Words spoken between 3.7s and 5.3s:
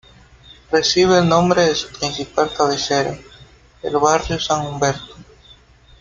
el barrio San Humberto.